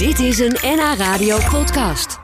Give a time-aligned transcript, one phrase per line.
[0.00, 2.18] Dit is een NH Radio podcast.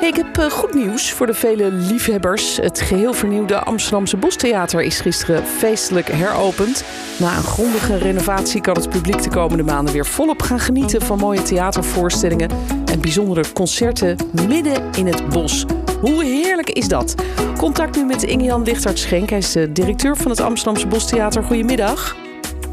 [0.00, 2.56] Ik heb eh, goed nieuws voor de vele liefhebbers.
[2.56, 6.84] Het geheel vernieuwde Amsterdamse Bostheater is gisteren feestelijk heropend.
[7.18, 11.18] Na een grondige renovatie kan het publiek de komende maanden weer volop gaan genieten van
[11.18, 12.50] mooie theatervoorstellingen
[12.84, 14.16] en bijzondere concerten
[14.48, 15.64] midden in het bos.
[16.00, 17.14] Hoe heerlijk is dat?
[17.56, 19.30] Contact nu met Inge-Jan Lichtarts-Schenk.
[19.30, 21.42] Hij is de directeur van het Amsterdamse Bostheater.
[21.42, 22.28] Goedemiddag.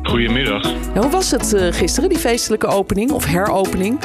[0.07, 0.61] Goedemiddag.
[0.63, 3.99] Nou, hoe was het eh, gisteren, die feestelijke opening of heropening?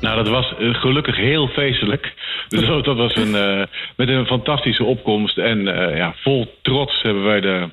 [0.00, 2.12] Nou, dat was eh, gelukkig heel feestelijk.
[2.48, 3.62] Dus dat dat was een, eh,
[3.96, 5.38] met een fantastische opkomst.
[5.38, 5.62] En
[5.96, 7.68] ja, vol trots hebben wij de,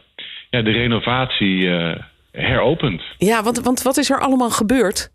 [0.49, 1.69] ja, de renovatie
[2.31, 3.01] heropend.
[3.17, 5.11] Ja, want, want wat is er allemaal gebeurd?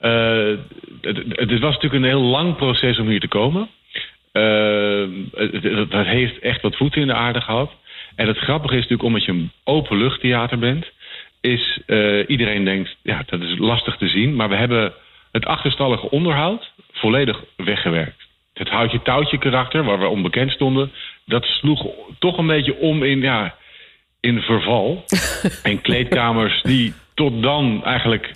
[0.00, 3.68] Het, het was natuurlijk een heel lang proces om hier te komen.
[4.32, 7.70] Het, het- het heeft echt wat voeten in de aarde gehad.
[8.16, 10.86] En het grappige is natuurlijk, omdat je een openluchttheater bent,
[11.40, 14.36] is eh, iedereen denkt, ja, dat is lastig te zien.
[14.36, 14.92] Maar we hebben
[15.32, 18.22] het achterstallige onderhoud volledig weggewerkt.
[18.54, 20.92] Het houtje-touwtje karakter, waar we onbekend stonden,
[21.24, 21.86] dat sloeg
[22.18, 23.54] toch een beetje om in, ja,
[24.20, 25.04] in verval.
[25.62, 28.32] en kleedkamers die tot dan eigenlijk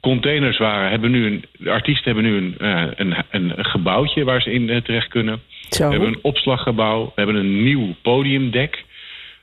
[0.00, 4.42] containers waren, hebben nu een, de artiesten hebben nu een, eh, een, een, gebouwtje waar
[4.42, 5.42] ze in eh, terecht kunnen.
[5.68, 5.84] Zo.
[5.84, 8.84] We hebben een opslaggebouw, we hebben een nieuw podiumdek.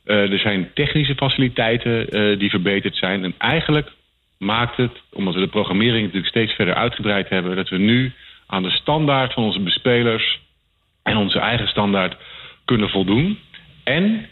[0.04, 3.24] Eh, er zijn technische faciliteiten eh, die verbeterd zijn.
[3.24, 3.92] En eigenlijk
[4.38, 8.12] maakt het, omdat we de programmering natuurlijk steeds verder uitgebreid hebben, dat we nu
[8.48, 10.42] aan de standaard van onze bespelers
[11.04, 12.16] en onze eigen standaard
[12.66, 13.40] kunnen voldoen.
[13.84, 14.26] En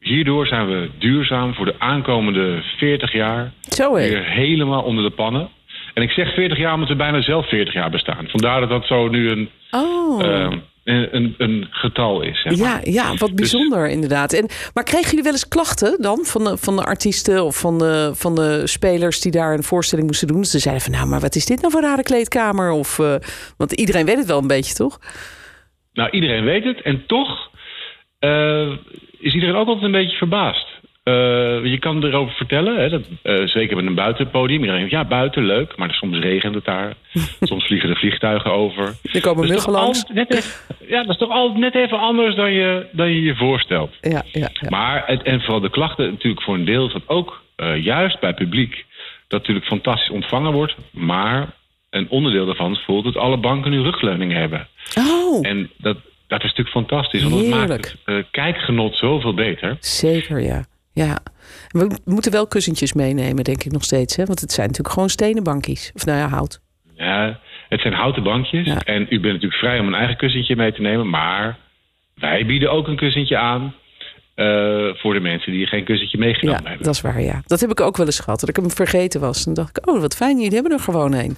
[0.00, 5.48] hierdoor zijn we duurzaam voor de aankomende 40 jaar Zo weer helemaal onder de pannen.
[5.94, 8.28] En ik zeg 40 jaar omdat we bijna zelf 40 jaar bestaan.
[8.28, 10.24] Vandaar dat dat zo nu een, Oh.
[10.24, 10.52] eh,
[10.84, 12.42] een, een, getal is.
[12.42, 12.68] Zeg maar.
[12.68, 14.32] Ja, ja, wat bijzonder inderdaad.
[14.32, 17.78] En, maar kregen jullie wel eens klachten dan van de, van de artiesten of van
[17.78, 20.44] de, van de spelers die daar een voorstelling moesten doen?
[20.44, 22.70] Ze zeiden van nou, maar wat is dit nou voor een rare kleedkamer?
[22.70, 23.14] Of, eh,
[23.56, 24.98] want iedereen weet het wel een beetje, toch?
[25.92, 26.82] Nou, iedereen weet het.
[26.82, 27.50] En toch
[28.18, 28.70] eh,
[29.18, 30.73] is iedereen ook altijd een beetje verbaasd.
[31.04, 34.60] Eh, je kan erover vertellen, hè, dat, eh, zeker met een buitenpodium.
[34.60, 35.76] Iedereen denkt, ja, buiten, leuk.
[35.76, 36.94] Maar soms regent het daar.
[37.40, 38.94] soms vliegen de vliegtuigen over.
[39.12, 40.04] Er komen toch langs.
[40.86, 43.94] ja, dat is toch altijd net even anders dan je dan je, je voorstelt.
[44.00, 44.68] Ja, ja, ja.
[44.68, 48.34] Maar, het, en vooral de klachten natuurlijk voor een deel dat ook eh, juist bij
[48.34, 48.84] publiek...
[49.28, 50.74] dat natuurlijk fantastisch ontvangen wordt.
[50.90, 51.54] Maar
[51.90, 54.68] een onderdeel daarvan is bijvoorbeeld dat alle banken nu rugleuningen hebben.
[54.98, 57.22] Oh, En dat, dat is natuurlijk fantastisch.
[57.22, 57.94] Want dat maakt Heerlijk.
[58.04, 59.76] het kijkgenot zoveel beter.
[59.80, 60.64] zeker ja.
[60.94, 61.18] Ja.
[61.68, 64.16] We moeten wel kussentjes meenemen, denk ik nog steeds.
[64.16, 64.24] Hè?
[64.24, 65.90] Want het zijn natuurlijk gewoon stenen bankjes.
[65.94, 66.60] Of nou ja, hout.
[66.94, 68.66] Ja, het zijn houten bankjes.
[68.66, 68.78] Ja.
[68.78, 71.10] En u bent natuurlijk vrij om een eigen kussentje mee te nemen.
[71.10, 71.58] Maar
[72.14, 73.74] wij bieden ook een kussentje aan...
[74.34, 76.84] eh, voor de mensen die geen kussentje Ja, meegenomen hebben.
[76.86, 77.42] dat is waar, ja.
[77.46, 79.46] Dat heb ik ook wel eens gehad, dat ik hem vergeten was.
[79.46, 81.36] En dacht ik, oh, wat fijn, jullie hebben er gewoon een.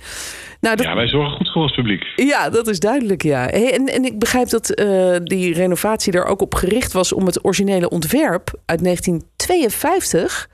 [0.60, 2.04] Nou, dat, Ja, wij zorgen goed voor ons publiek.
[2.16, 3.46] Ja, dat is duidelijk, ja.
[3.46, 7.26] Hey, en, en ik begrijp dat eh, die renovatie er ook op gericht was om
[7.26, 10.48] het originele ontwerp uit 1952,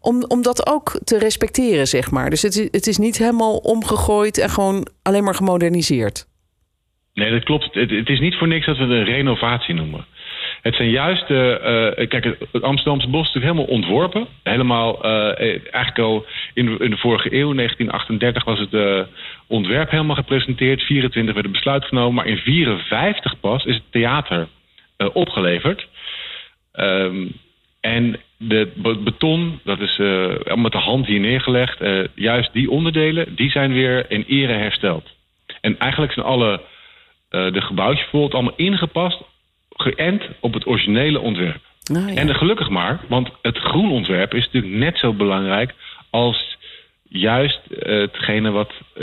[0.00, 2.30] om, om dat ook te respecteren, zeg maar.
[2.30, 6.26] Dus het is, het is niet helemaal omgegooid en gewoon alleen maar gemoderniseerd.
[7.14, 7.74] Nee, dat klopt.
[7.74, 10.06] Het, het is niet voor niks dat we het een renovatie noemen.
[10.68, 14.26] Het zijn juist eh, kijk, het, Amsterdamse bos is natuurlijk helemaal ontworpen.
[14.42, 15.04] Helemaal.
[15.04, 19.00] eh, eigenlijk al in in de vorige eeuw, 1938, was het eh,
[19.46, 20.82] ontwerp helemaal gepresenteerd.
[20.82, 22.14] 24 werd het besluit genomen.
[22.14, 24.48] Maar in 54 pas is het theater
[24.96, 25.86] eh, opgeleverd.
[26.72, 27.26] Ehm,
[27.80, 31.80] en de be- beton, dat is eh, met de hand hier neergelegd.
[31.80, 35.08] eh, juist die onderdelen, die zijn weer in ere hersteld.
[35.60, 36.60] En eigenlijk zijn alle
[37.30, 39.22] eh, de gebouwtjes bijvoorbeeld allemaal ingepast,
[39.82, 41.60] geënt op het originele ontwerp.
[41.82, 42.06] Ja.
[42.14, 45.74] En gelukkig maar, want het groenontwerp is natuurlijk net zo belangrijk
[46.10, 46.56] als
[47.08, 49.02] juist eh, hetgene wat eh,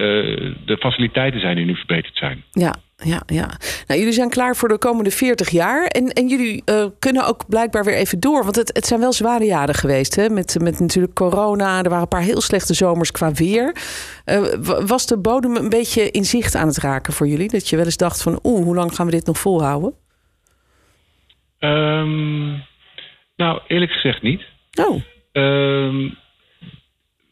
[0.65, 2.43] de faciliteiten zijn die nu verbeterd zijn.
[2.51, 3.49] ja, ja, ja.
[3.87, 5.85] Nou, jullie zijn klaar voor de komende 40 jaar.
[5.85, 8.43] En, en jullie eh, kunnen ook blijkbaar weer even door.
[8.43, 10.15] Want het, het zijn wel zware jaren geweest.
[10.15, 10.29] Hè?
[10.29, 11.78] Met, met natuurlijk corona.
[11.78, 13.75] Er waren een paar heel slechte zomers qua weer.
[14.61, 17.49] Wa- was de bodem een beetje in zicht aan het raken voor jullie?
[17.49, 18.39] Dat je wel eens dacht van...
[18.43, 19.93] oeh, hoe lang gaan we dit nog volhouden?
[21.66, 22.47] Ehm,
[23.35, 24.41] nou, eerlijk gezegd niet.
[24.88, 25.02] Oh,
[25.32, 26.09] Ehm,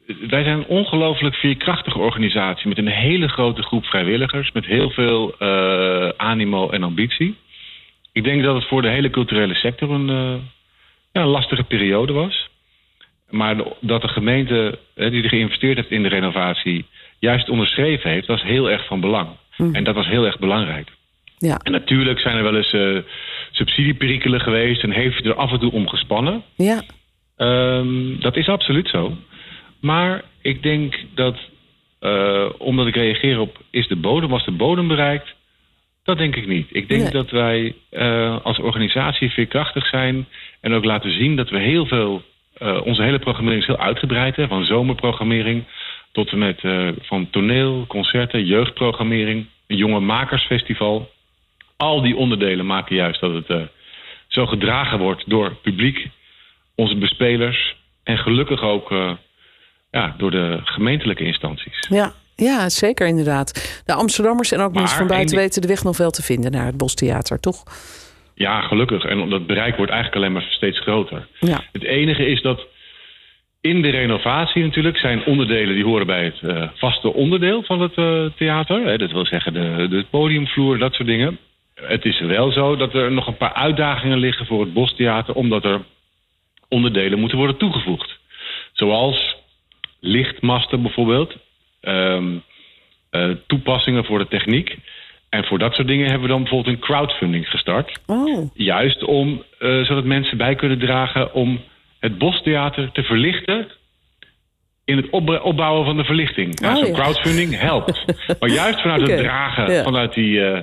[0.06, 5.36] wij zijn een ongelooflijk veerkrachtige organisatie met een hele grote groep vrijwilligers, met heel veel
[5.38, 7.38] eh, animo en ambitie.
[8.12, 10.42] Ik denk dat het voor de hele culturele sector een, eh,
[11.12, 12.50] ja, een lastige periode was.
[13.30, 16.86] Maar dat de gemeente eh, die er geïnvesteerd heeft in de renovatie
[17.20, 19.30] juist onderschreven heeft, was heel erg van belang.
[19.72, 20.88] En dat was heel erg belangrijk.
[21.46, 21.58] Ja.
[21.64, 22.98] En natuurlijk zijn er wel eens eh,
[23.52, 26.44] subsidieperikelen geweest en heeft er af en toe om gespannen.
[26.56, 26.82] Ja,
[27.38, 29.14] Ehm, dat is absoluut zo.
[29.82, 31.38] Maar ik denk dat,
[32.02, 35.36] uh, omdat ik reageer op is de bodem, was de bodem bereikt?
[36.04, 36.68] Dat denk ik niet.
[36.72, 37.12] Ik denk Nee.
[37.12, 40.26] dat wij uh, als organisatie veerkrachtig zijn
[40.62, 42.22] en ook laten zien dat we heel veel,
[42.62, 45.64] uh, onze hele programmering is heel uitgebreid, hè, van zomerprogrammering
[46.12, 51.10] tot en met uh, van toneel, concerten, jeugdprogrammering, een jonge makersfestival.
[51.84, 53.62] Al die onderdelen maken juist dat het uh,
[54.28, 56.10] zo gedragen wordt door het publiek,
[56.76, 59.12] onze bespelers en gelukkig ook uh,
[59.92, 61.88] ja, door de gemeentelijke instanties.
[61.90, 62.14] Ja.
[62.36, 63.82] Ja, zeker inderdaad.
[63.86, 66.66] De Amsterdammers en ook mensen van buiten weten de weg nog wel te vinden naar
[66.66, 67.64] het Bostheater, toch?
[68.36, 69.04] Ja, gelukkig.
[69.04, 71.28] En dat bereik wordt eigenlijk alleen maar steeds groter.
[71.40, 71.64] Ja.
[71.72, 72.68] Het enige is dat
[73.62, 77.94] in de renovatie natuurlijk zijn onderdelen die horen bij het eh, vaste onderdeel van het
[77.96, 78.86] eh, theater.
[78.86, 81.40] Hè, dat wil zeggen de, de podiumvloer, dat soort dingen.
[81.88, 85.64] Het is wel zo dat er nog een paar uitdagingen liggen voor het Bostheater, omdat
[85.66, 85.82] er
[86.70, 88.20] onderdelen moeten worden toegevoegd.
[88.72, 89.36] Zoals
[90.00, 91.36] lichtmasten bijvoorbeeld,
[91.82, 92.38] ehm,
[93.10, 94.78] eh, toepassingen voor de techniek.
[95.30, 98.00] En voor dat soort dingen hebben we dan bijvoorbeeld een crowdfunding gestart.
[98.08, 101.62] Oh, Juist om, eh, zodat mensen bij kunnen dragen om
[102.00, 103.68] het Bostheater te verlichten
[104.86, 105.10] in het
[105.42, 106.60] opbouwen van de verlichting.
[106.60, 107.02] Nou, Oh, Zo'n ja.
[107.02, 108.06] crowdfunding helpt.
[108.40, 109.84] maar juist vanuit het dragen, ja.
[109.84, 110.62] vanuit die eh,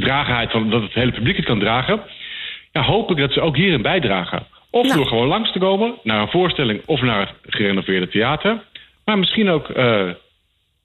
[0.00, 2.00] gedragenheid van dat het hele publiek het kan dragen,
[2.72, 4.46] ja, hoop ik dat ze ook hierin bijdragen.
[4.70, 4.96] Of Nou.
[4.96, 8.62] door gewoon langs te komen naar een voorstelling of naar het gerenoveerde theater.
[9.04, 10.08] Maar misschien ook eh,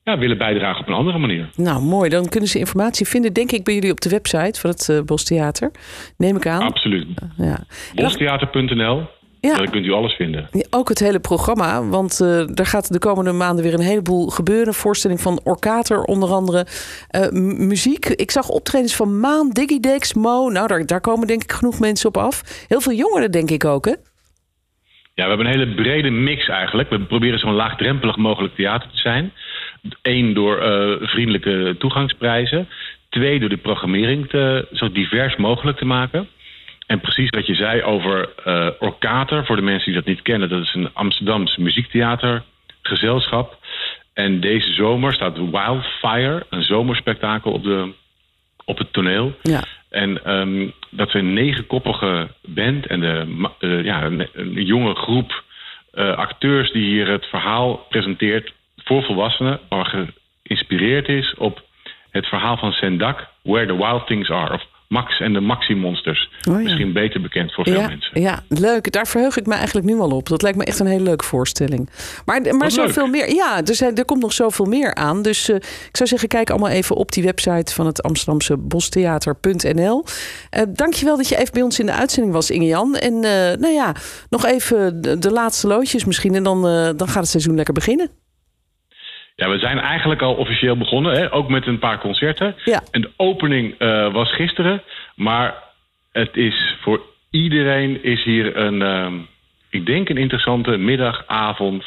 [0.04, 1.50] ja, willen bijdragen op een andere manier.
[1.56, 2.10] nou mooi.
[2.10, 5.02] Dan kunnen ze informatie vinden, denk ik, bij jullie op de website van het eh,
[5.02, 5.72] Bostheater.
[6.18, 6.62] Neem ik aan.
[6.62, 7.08] Absoluut.
[7.38, 7.58] Ja.
[7.96, 9.08] Bostheater.nl,
[9.42, 9.58] Ja.
[9.58, 10.50] daar kunt u alles vinden.
[10.70, 14.74] Ook het hele programma, want eh er gaat de komende maanden weer een heleboel gebeuren.
[14.74, 16.66] Voorstelling van Orkater onder andere.
[17.10, 17.30] Eh,
[17.68, 18.06] muziek.
[18.06, 20.50] Ik zag optredens van Maan, Digidex, Mo.
[20.50, 22.66] Nou, daar, daar komen denk ik genoeg mensen op af.
[22.68, 23.94] Heel veel jongeren denk ik ook, hè?
[25.14, 26.90] Ja, we hebben een hele brede mix eigenlijk.
[26.90, 29.32] We proberen zo laagdrempelig mogelijk theater te zijn.
[30.02, 32.68] Eén, door eh, vriendelijke toegangsprijzen.
[33.10, 36.28] Twee, door de programmering te, zo divers mogelijk te maken.
[36.88, 40.50] En precies wat je zei over eh Orkater, voor de mensen die dat niet kennen,
[40.50, 43.58] dat is een Amsterdams muziektheatergezelschap.
[44.14, 47.94] En deze zomer staat Wildfire, een zomerspektakel op, de,
[48.66, 49.36] op het toneel.
[49.42, 49.64] Ja.
[49.90, 53.50] En ehm, dat is een negenkoppige band en de,
[53.84, 55.44] ja, een, een jonge groep
[55.92, 60.08] eh, acteurs die hier het verhaal presenteert voor volwassenen, maar
[60.44, 61.64] geïnspireerd is op
[62.12, 66.30] het verhaal van Sendak, Where the Wild Things Are, of Max en de Maxi-monsters.
[66.50, 66.62] Oh ja.
[66.62, 68.22] Misschien beter bekend voor veel Ja, mensen.
[68.22, 68.92] ja, leuk.
[68.92, 70.28] Daar verheug ik me eigenlijk nu al op.
[70.30, 71.90] Dat lijkt me echt een hele leuke voorstelling.
[72.26, 73.12] Maar, maar zoveel leuk.
[73.12, 73.36] meer.
[73.36, 75.22] Ja, er, zijn, er komt nog zoveel meer aan.
[75.22, 80.04] Dus eh, ik zou zeggen, kijk allemaal even op die website van het Amsterdamse Bostheater.nl.
[80.50, 82.96] Eh dankjewel dat je even bij ons in de uitzending was, Inge-Jan.
[82.96, 83.96] En eh, nou ja,
[84.30, 86.36] nog even de, de laatste loodjes misschien.
[86.36, 88.10] En dan, eh, dan gaat het seizoen lekker beginnen.
[89.40, 91.34] Ja, we zijn eigenlijk al officieel begonnen, hè?
[91.34, 92.56] ook met een paar concerten.
[92.64, 92.82] Ja.
[92.92, 94.82] En de opening eh, was gisteren,
[95.16, 95.64] maar
[96.12, 99.14] het is voor iedereen is hier een, ehm,
[99.70, 101.84] ik denk een interessante middag, avond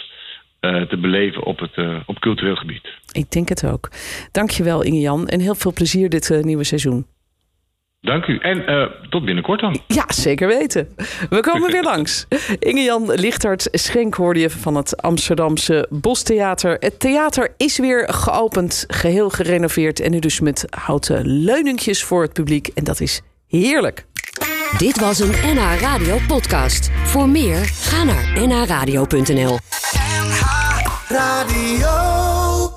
[0.61, 2.89] eh, te beleven op het eh, op cultureel gebied.
[3.13, 3.91] Ik denk het ook.
[4.33, 5.29] Dankjewel, Inge-Jan.
[5.29, 7.07] En heel veel plezier dit nieuwe seizoen.
[8.01, 9.81] Dank u en eh, tot binnenkort dan.
[9.87, 10.89] Ja, zeker weten.
[11.31, 12.27] We komen weer langs.
[12.59, 16.77] Inge-Jan Lichtert Schenk hoorde je van het Amsterdamse Bostheater.
[16.79, 20.01] Het theater is weer geopend, geheel gerenoveerd...
[20.01, 22.67] en nu dus met houten leuningjes voor het publiek.
[22.75, 24.07] En dat is heerlijk.
[24.79, 26.91] Dit was een NH Radio podcast.
[27.05, 29.59] Voor meer, ga naar nhradio.nl.
[29.99, 30.41] NH
[31.09, 32.20] Radio.